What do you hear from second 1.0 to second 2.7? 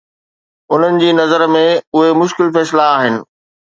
جي نظر ۾، اهي مشڪل